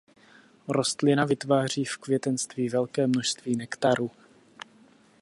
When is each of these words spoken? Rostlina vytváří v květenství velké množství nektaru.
Rostlina 0.67 1.25
vytváří 1.25 1.85
v 1.85 1.97
květenství 1.97 2.69
velké 2.69 3.07
množství 3.07 3.55
nektaru. 3.55 4.11